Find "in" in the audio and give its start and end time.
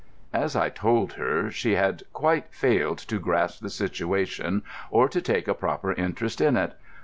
6.41-6.57